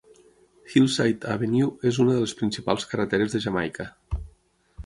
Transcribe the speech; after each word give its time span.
Hillside 0.71 1.27
Avenue 1.33 1.69
és 1.91 1.99
una 2.05 2.15
de 2.15 2.23
les 2.25 2.33
principals 2.41 2.91
carreteres 2.95 3.37
de 3.37 3.43
Jamaica. 3.47 3.91